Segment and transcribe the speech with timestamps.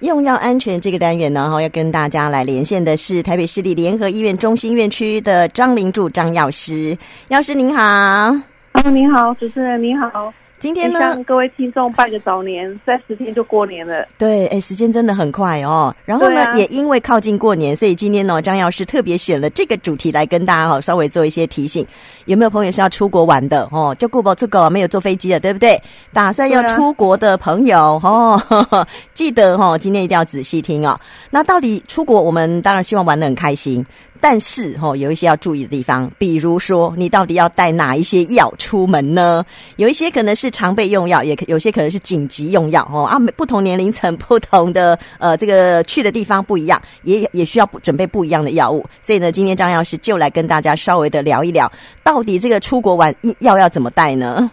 [0.00, 6.96] 用药安全这个单元呢，哈，要跟大家来连线的是台北市立联合医院中心院区的张林柱张药师，
[7.28, 10.32] 药师您好，啊，您好，主持人您好。
[10.58, 14.06] 今天呢，向各位听众拜个早年，在十天就过年了。
[14.16, 15.94] 对，哎，时间真的很快哦。
[16.06, 21.86] 然后呢，啊、也因为靠近过年，所以今天呢，张药师特别选了这个主题来跟大家哈，稍微做一些提醒。
[22.24, 23.94] 有没有朋友是要出国玩的哦？
[23.98, 25.80] 就顾不这个没有坐飞机的，对不对？
[26.12, 30.98] 打算要出国的朋友、啊、哦呵呵，记得哈、哦，今天一定要仔细听哦。
[31.30, 33.84] 那到底出国，我们当然希望玩的很开心。
[34.20, 39.44] 但是哈，有一些要注意的地方，比如说你到底要带哪一些药出门呢？
[39.76, 48.84] 有一些可能是常备用药，也有些可能是紧急用药哦啊，不同年龄层、不同的呃这个去的地方不一样，也也需要准备不一样的药物。
[49.02, 51.70] 所以呢，今天张药师就来跟大家稍微的聊一聊，
[52.02, 54.50] 到底这个出国玩药要怎么带呢？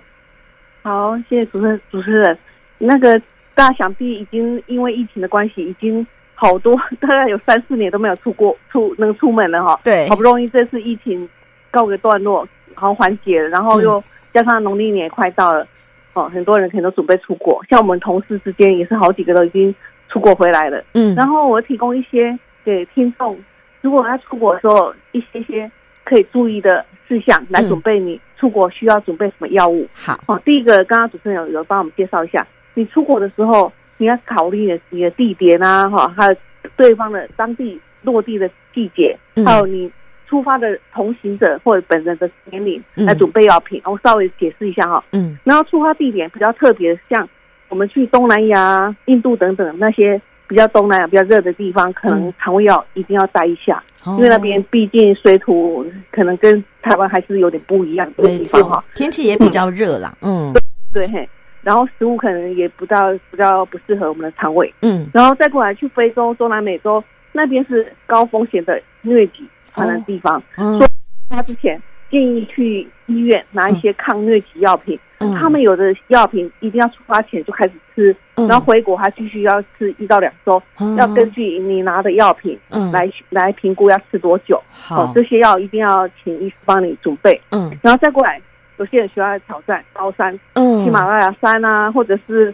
[0.81, 2.37] 好，谢谢主持人，主持人，
[2.77, 3.19] 那个
[3.55, 6.05] 大家想必已经因为疫情的关系已经。
[6.43, 11.27] 好多 大概有三四年都没有出过出能出门了哈，对，好不容易这次疫情
[11.71, 15.65] 告个段落，好缓解了，然后又加上农历年也快到了，
[16.11, 19.73] 哦，很多人可能都准备出国，像我们同事之间也是好几个都已经
[20.09, 23.39] 出国回来了，嗯，然后我提供一些给听众，
[23.79, 25.71] 如果他出国的时候一些些
[26.03, 33.71] 可以注意的事项来准备你出国需要准备什么药物，好，哦，第一个刚刚主持人有有帮我们介绍一下，你出国的时候。
[33.97, 36.35] 你要考虑的你的地点啊，哈，还有
[36.75, 39.91] 对方的当地落地的季节，还有你
[40.27, 43.81] 出发的同行者或者本人的年龄来准备药品。
[43.85, 47.27] 我稍微解释一下哈，嗯，然后出发地点比较特别，像
[47.69, 60.53] 我们去东南亚、印度等等那些比较东南亚比较热的地方，可能肠胃药一定要带一下，因为那边毕竟水土可能跟台湾还是有点不一样的地方哈，天气也比较热啦，嗯，
[60.91, 61.27] 对嘿。
[61.63, 70.89] 然后食物可能也不到比较不适合我们的肠胃，嗯，然后再过来去非洲、中南美洲那边是高风险的疟疾传染地方，嗯，所以
[71.29, 71.81] 他之前
[72.11, 88.41] 建议去医院拿一些抗疟疾药品，嗯，他们有的药品一定要出发前就开始吃，嗯，然后回国还继续要吃一到两周，嗯，要根据你拿的药品，嗯，来来评估要吃多久，好，哦，这些药一定要请医师帮你准备，嗯，然后再过来。
[88.77, 92.53] 有些人喜欢挑战高山，嗯，喜马拉雅山啊，或者是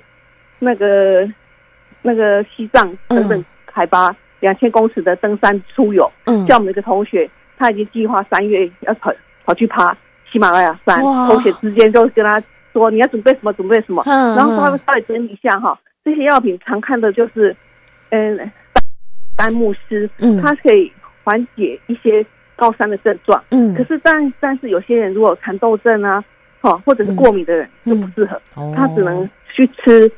[0.59, 1.27] 那个
[2.01, 6.09] 那个西藏等等海拔两千公尺的登山出游。
[6.25, 9.11] 嗯，像我们一个同学，他已经计划三月要跑
[9.45, 9.95] 跑去爬
[10.31, 11.01] 喜马拉雅山。
[11.01, 12.41] 同学之间就跟他
[12.73, 13.53] 说：“你要准备什么？
[13.53, 17.55] 准备什么？”嗯，然后他们稍微整理一下哈，这些药品常看的就是，
[18.09, 18.51] 嗯，
[19.35, 20.91] 丹木斯，嗯，它可以
[21.23, 22.25] 缓解一些。
[22.59, 26.21] 高山的症状，嗯，可是但但是有些人如果有蚕豆症啊，
[26.61, 30.11] 哈，或者是过敏的人就不适合，嗯嗯、他只能去吃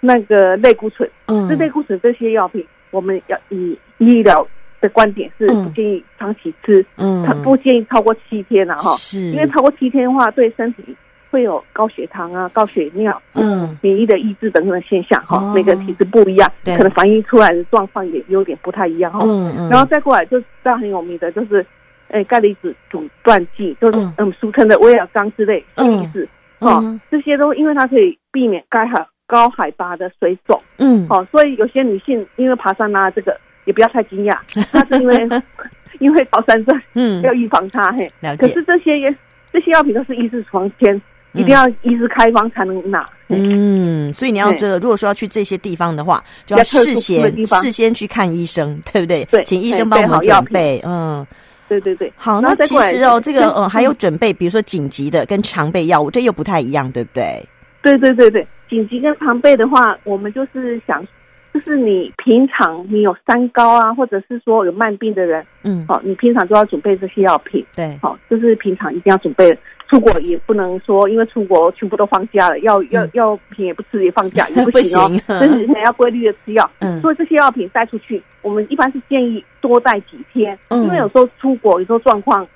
[0.00, 1.08] 那个类固醇。
[1.26, 4.46] 嗯，吃类固醇这些药品，我们要以医疗
[4.80, 10.96] 的观点是不建议长期吃，嗯，他不建议超过七天了哈，是，因为超过七天的话对身体。
[11.30, 19.20] 会有高血糖啊、高血尿、嗯，免疫的抑制等等的现象哈，每个体质不一样，可能反映出来的状况也有点不太一样哈。
[19.24, 21.64] 嗯嗯，然后再过来就是这样很有名的，就是
[22.08, 26.82] 诶钙离子阻断剂，就是嗯俗称的威尔刚之类的意思哈。
[27.10, 34.36] 这些都因为它可以避免该海高海拔的水肿，嗯，好，所以有些女性因为爬山啊，这个也不要太惊讶，
[34.72, 35.42] 那是因为
[36.00, 38.10] 因为高山症，嗯，要预防它嘿。
[38.38, 39.14] 可是这些也
[39.52, 41.00] 这些药品都是医治床前。
[41.34, 43.06] 一定要医师开方才能拿。
[43.28, 49.24] 嗯，所以你要这个，如果说要去这些地方的话，就要事先事先去看医生，对不对？
[49.26, 50.80] 对，请医生帮我们准备。
[50.84, 51.24] 嗯，
[51.68, 52.12] 对对对。
[52.16, 57.44] 好，那其实哦，这个嗯还有准备，比如说紧急的跟常备药物，这又不太一样，对不对？
[57.82, 61.06] 对对对对，紧急跟常备的话，我们就是想，
[61.54, 67.64] 就是你平常你有三高啊，或者是说有慢病的人，嗯，好，你平常就要准备这些药品。
[67.74, 69.56] 对，好，就是平常一定要准备。
[69.88, 75.08] 出国也不能说，因为出国全部都放假了，药药药品也不吃也放假 也不行哦，
[75.40, 76.70] 身体还要规律的吃药。
[76.80, 82.46] 嗯，所以这些药品带出去，我们一般是建议多带几天，嗯，因为有时候出国有时候状况，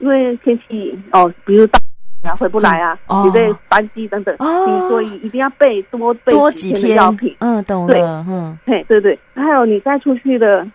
[0.00, 1.78] 因为天气哦，比如到
[2.24, 7.34] 啊回不来啊，有的班机等等，哦，所以一定要备多备多几天的药品。
[7.38, 8.22] 嗯，懂了。
[8.28, 10.66] 嗯，对，对对，还有你带出去的，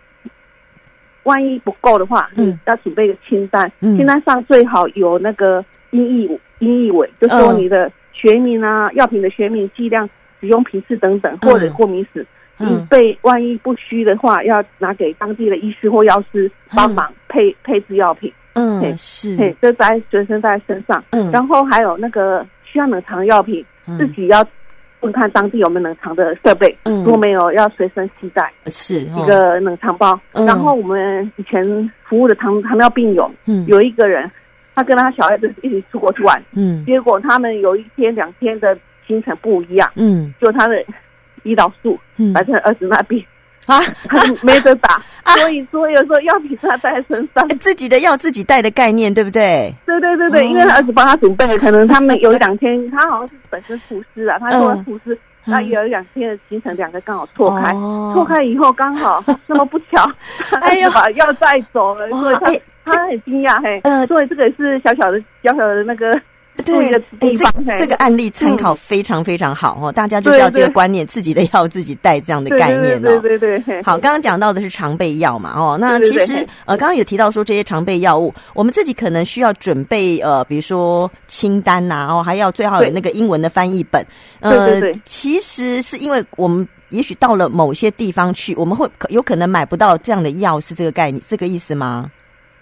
[1.22, 5.64] 万一不够的话，嗯，要准备个清单，清单上最好有那个。
[5.90, 10.08] 英译英译委就说你的学名啊，药品的学名、剂量、
[10.40, 12.26] 使用频次等等，或者过敏史，
[12.56, 18.32] 你备万一不需的话，要拿给当地的医师或药师帮忙配配置药品。
[18.54, 21.04] 嗯，是，嘿，就在随身带在身上。
[21.10, 23.64] 嗯，然后还有那个需要冷藏的药品，
[23.96, 24.44] 自己要
[25.00, 30.18] 问看当地有没有冷藏的设备，嗯，如果没有，要随身携带，是一个冷藏包。
[30.32, 31.64] 嗯、然后我们以前
[32.02, 34.28] 服务的糖糖尿病友，嗯，有一个人，
[34.78, 40.76] 他跟他小孩子一起出国去玩，嗯，结果他们有一天两天的行程不一样，嗯，就他的
[41.42, 41.98] 胰岛素
[42.32, 43.20] 摆在儿子那边。
[43.66, 45.02] 啊，他没得打，
[45.36, 49.74] 所以说有时候药品是他带在身上，自己的药自己带的概念，对不对？
[49.84, 57.72] 对对对对，因为他儿子帮他准备，可能他们有一两天，他好像是本身厨师啊，他做厨师，那有两天的行程，两个刚好错开，
[58.14, 60.10] 错开以后刚好 那么不巧，
[60.60, 62.36] 哎呦， 把药带走了，所以
[62.84, 66.10] 他他很惊讶嘿，呃，所以这个也是小小的小小的那个。
[66.64, 73.18] 对，哎，这这个案例参考非常非常好哦，大家就是要这个观念，自己的药自己带这样的概念哦。
[73.20, 73.82] 对对对。
[73.82, 84.04] 好，刚刚讲到的是常备药嘛，哦，那其实呃，刚刚有提到说这些常备药物，我们自己可能需要准备呃，比如说清单呐，哦，还要最好有那个英文的翻译本。
[84.40, 92.10] 呃，其实是因为我们也许到了某些地方去，我们会有可能买不到这样的药，是这个概念，这个意思吗？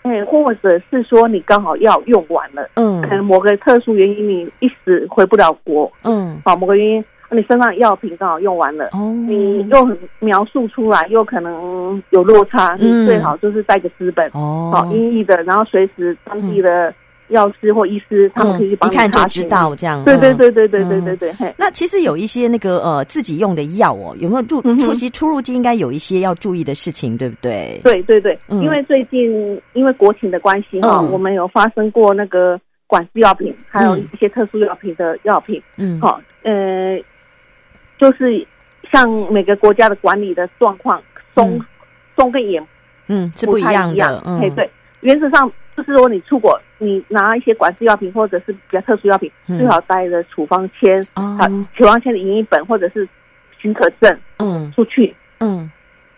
[0.09, 16.95] 哎，或者是说你刚好药用完了，嗯，可能某个特殊原因你一时回不了国，嗯，好，某个原因你身上药品刚好用完了，哦，你又描述出来又可能有落差，嗯，你最好就是带个资本，哦，好，音译的，然后随时当地的。
[17.29, 20.05] 药师或医师，他们可以去帮你一看就知道这样。
[20.05, 21.55] 对对对对对对对对。
[21.57, 27.81] 那其实有一些那个呃自己用的药哦，有没有注出其出入境应该有一些要注意的事情，对不对？
[27.83, 36.99] 对对对，因为最近因为国情的关系哈，我们有发生过那个管制药品，还有一些特殊药品的药品，嗯，好，呃，
[37.99, 38.47] 就是
[38.93, 41.03] 像每个国家的管理的状况
[41.35, 41.61] 松
[42.17, 42.65] 松跟严，
[43.09, 44.71] 嗯，是不一样的，嗯，对，
[45.01, 45.51] 原则上。
[45.77, 53.07] 就是说，你出国，你拿一些管制药品或者是比较特殊药品，嗯、最好带着处方签，啊、嗯，处方签的影印本或者是
[53.59, 55.71] 许可证，嗯，出去，嗯，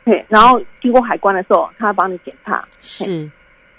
[0.04, 3.28] 对，然后经过海关的时候，他帮你检查，是，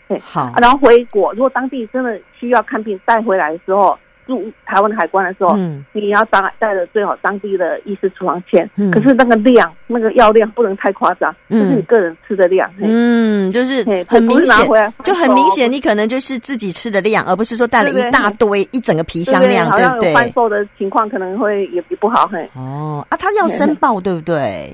[0.08, 3.98] 对，好，然后回国，如果当地真的需要看病带回来的时候。
[4.30, 20.14] 入台湾海关的时候，嗯，你要带带着最好当地的医师处方签，嗯，可是那个量，那个药量不能太夸张，嗯，就是你个人吃的量，嗯，就是很明显，就很明显，你可能就是自己吃的量，而不是说带了一大堆一整个皮箱量，对不对？
[20.14, 24.72] 贩售的情况可能会也也不好，嘿，哦，啊，他要申报，对不对？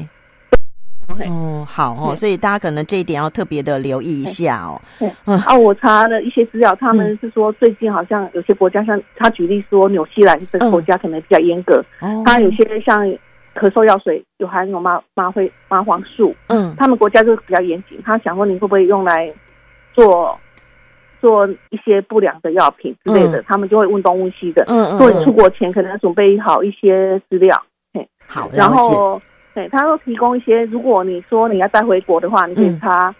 [1.30, 4.82] 哦，好哦，所以大家可能这一点要特别的留意一下哦。
[5.26, 11.84] 嗯，啊，我查了一些资料，他们是说最近好像有些国家，像他举例说纽西兰这个国家可能比较严格，
[12.26, 13.08] 他有些像
[13.56, 19.32] 咳嗽药水有含有麻麻灰麻黄素，嗯，他们国家就比较严谨，他想问你会不会用来
[19.94, 20.38] 做
[21.22, 27.62] 做一些不良的药品之类的，他们就会问东问西的，嗯嗯，所以出国前可能要准备好一些资料，
[27.94, 29.22] 嘿，好，然后。
[29.56, 33.16] 对，他会提供一些，如果你说你要带回国的话，你可以查，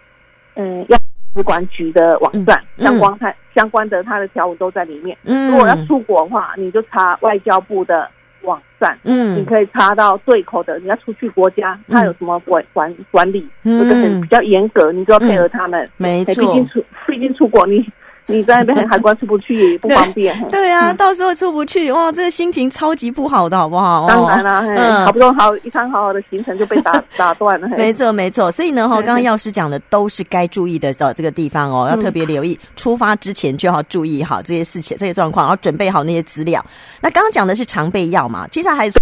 [0.54, 0.98] 嗯，药
[1.34, 5.16] 使馆局的网站，相关它相关的它的条文都在里面。
[5.24, 8.06] 嗯，如果要出国的话，你就查外交部的
[8.42, 15.88] 网站，嗯，你可以查到对口的，你要出去国家，它有什么管管管理，这个很比较严格，你就要配合他们。
[15.96, 17.82] 没错，毕竟出毕竟出国你。
[18.26, 24.06] 你在那边海关出不去也不方便， 对，对啊，到时候出不去，哇，这个心情超级不好的，好不好？
[24.08, 27.68] 当然啦，嗯，好不容易好一趟好好的行程就被打 打断了。
[27.76, 28.50] 没错，没错。
[28.50, 32.58] 所以呢，哈，刚刚药师讲的都是该注意的这个地方哦，要特别留意。
[32.74, 36.64] 出发之前就要注意好这些事情、这些状况，然后准备好那些资料。
[37.00, 38.92] 那刚刚讲的是常备药嘛，接下来还是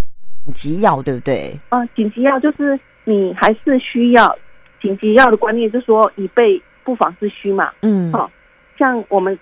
[0.45, 1.59] 紧急药，对不对？
[1.71, 4.37] 啊，紧急药就是你还是需要
[4.83, 7.71] 紧急药的观念，就是说以备不防之需嘛。
[7.81, 8.31] 嗯，好。
[8.79, 9.39] 像我们，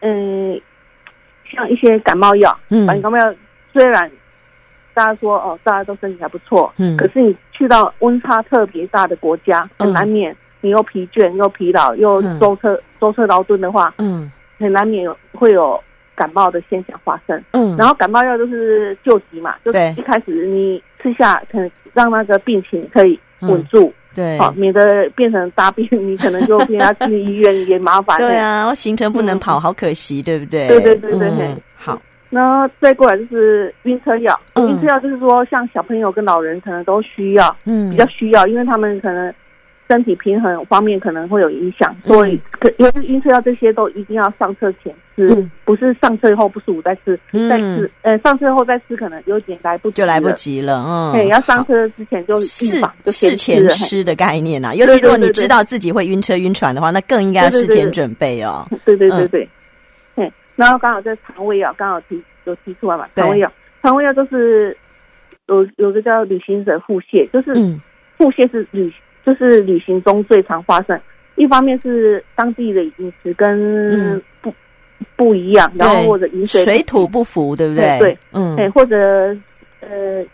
[0.00, 0.60] 嗯，
[1.50, 3.34] 像一些感冒药，嗯，感冒药
[3.72, 4.10] 虽然
[4.94, 15.82] 大家说哦，大家都身体还不错，嗯，可是你去到温差特别大的国家，很难免你又疲倦又疲劳又舟车舟车劳顿的话，嗯，很难免有会有
[16.14, 23.92] 感冒的现象发生，嗯，然后感冒药就是救急嘛，就一开始你吃下，可能让那个病情可以稳住。
[24.16, 28.16] 对，好，免得变成大病，你可能就变要去医院也麻烦。
[28.18, 30.66] 对啊，行程不能跑，好可惜，对不对？
[30.66, 31.54] 对对对对对。
[31.76, 39.32] 好，那再过来就是晕车药，晕车药就是说，像小朋友跟老人可能都需要，嗯，比较需要，因为他们可能。
[39.88, 58.66] 身体平衡方面可能会有影响，所以可因为晕车药这些都一定要上车前吃，不是上车后不舒服再吃，再吃，呃，上车后再吃可能有点来不及，就来不及了，嗯，对，要上车之前就预防，就事前吃的概念啊，尤其如果你知道自己会晕车晕船的话，那更应该要事前准备哦。
[58.84, 59.48] 对对对对，
[60.16, 63.52] 对，然后刚好在肠胃药刚好提有提出来嘛，肠胃药，
[63.82, 64.76] 肠胃药就是
[65.46, 67.54] 有有个叫旅行者腹泻，就是
[68.18, 68.92] 腹泻是旅
[69.26, 70.98] 就是旅行中最常发生。
[71.34, 74.54] 一方面是当地的饮食跟不、嗯、
[75.16, 77.98] 不一样，然后或者饮水水土不服，对不对？
[77.98, 79.36] 对，嗯，或者
[79.80, 80.24] 呃，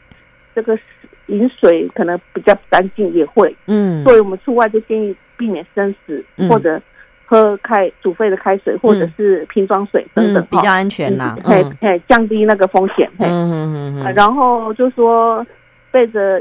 [0.55, 0.79] 这个
[1.27, 6.81] 饮水可能比较不干净，也会，嗯，所以我们出外就建议避免生食，嗯、或者
[7.27, 15.45] 喝开煮沸的开水，或者是瓶装水等等，嗯、比较安全啦，嘿、嗯，嘿，降低那个风险，嗯嗯嗯嗯，然后就说
[15.91, 16.41] 背着，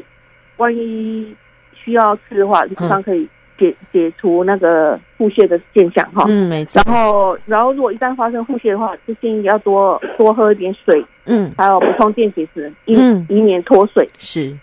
[0.58, 1.36] 万一
[1.84, 3.28] 需要吃的话，马上可以。
[3.58, 6.82] 解解除那个腹泻的现象哈，嗯，没错。
[6.84, 12.94] 然后，然后如果一旦发生腹泻的话，就建议要多多喝一点水，嗯，还有补充电解质，以
[13.30, 14.10] 以免脱水。
[14.18, 14.58] 是。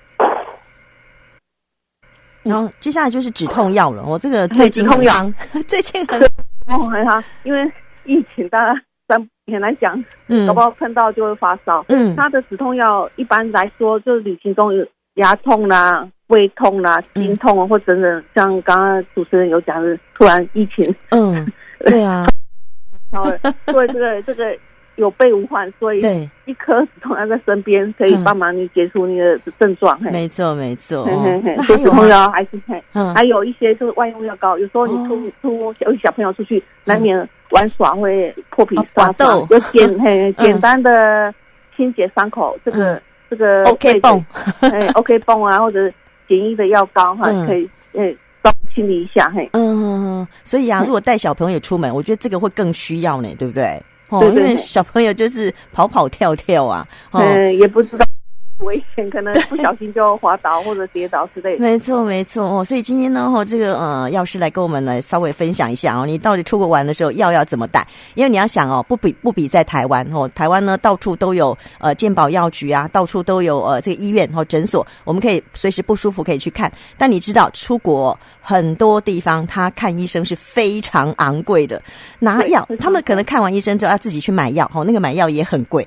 [2.43, 5.15] 然后接下来就是止痛药了，我这个最近痛药
[5.69, 6.21] 最近很
[6.67, 7.71] 哦，哈，因为
[8.05, 14.85] 疫情，大家咱很难讲，嗯，搞不好碰到就会发烧，嗯，它的止痛药一般来说就是旅行中有
[15.15, 16.09] 牙痛啦。
[16.29, 21.47] 胃痛啦、啊，心痛啊，嗯、或者等像刚刚主持人有讲的，突然疫情，嗯，
[21.85, 22.27] 对啊，
[23.11, 23.31] 然后
[23.67, 24.57] 所以这个 这个
[24.97, 26.01] 有备无患，所以
[26.45, 29.99] 一颗止痛药在身边可以帮忙你解除你的症状。
[30.03, 31.09] 没错，没错。
[31.57, 32.83] 那止痛药还是嘿，
[33.15, 37.17] 还有一些就是外用药膏，有时候你出出有小朋友出去难免
[37.53, 41.33] 玩耍会破皮刮伤，有简 嘿简单的
[41.75, 44.27] 清洁伤口，这个这个 OK 绷，
[44.61, 45.91] 哎 OK 绷啊，或者。
[46.29, 48.05] 简易的药膏哈，可以呃，
[48.43, 49.49] 帮清理一下嘿。
[49.53, 53.83] 嗯，所以啊，如果带小朋友出门，我觉得这个会更需要呢，对不对？
[54.11, 58.07] 哦，因为小朋友就是跑跑跳跳啊，嗯，也不知道。
[58.59, 61.63] 危险，可能不小心就滑倒或者跌倒之类的。
[61.63, 62.65] 没错，没错哦。
[62.65, 67.87] 所以今天呢，哦，这个呃，药师来跟我们来稍微分享一下哦，你到底出国玩的时候药要怎么带？
[68.15, 76.71] 因为你要想哦，不比不比在台湾哦，台湾呢到处都有呃健保药局啊，到处都有呃这个医院和诊所，我们可以随时不舒服可以去看。
[76.97, 81.81] 但你知道出国很多地方他看医生是非常昂贵的，
[82.19, 85.87] 拿药他们可能看完医生之后要自己去买药哦，那个买药也很贵，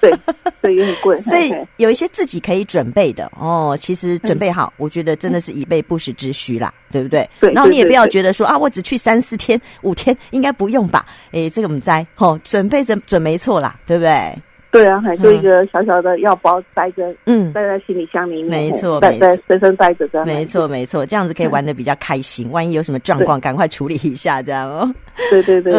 [0.00, 0.12] 对，
[0.60, 1.20] 对，也很贵。
[1.22, 2.10] 所以有一些。
[2.20, 7.26] 自己可以准备的哦，其实准备好，我觉得真的是以备不时之需啦，对不对？
[7.40, 7.52] 对。
[7.52, 11.06] 然后你也不要觉得说啊，我只去三四天、五天，应该不用吧？
[11.30, 14.36] 诶，这个我们在哦，准备准准没错啦，对不对？
[14.70, 22.50] 对啊，还就一个小小的药包带着，嗯，带在行李箱里面，没错，带在随身带着这样，没错，没错，这样子可以玩的比较开心。
[22.50, 24.88] 万一有什么状况，赶快处理一下，这样哦。
[25.30, 25.72] 对对对，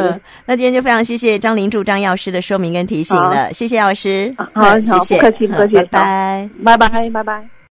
[0.45, 7.51] 那今天就非常谢谢张林柱张药师的说明跟提醒了，谢谢药师，好，谢谢，不客气，不客气，拜拜，拜拜，拜拜。